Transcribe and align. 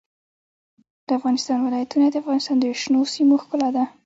د 1.07 1.09
افغانستان 1.19 1.57
ولايتونه 1.61 2.05
د 2.09 2.15
افغانستان 2.21 2.57
د 2.59 2.65
شنو 2.81 3.01
سیمو 3.13 3.35
ښکلا 3.43 3.69
ده. 3.75 3.83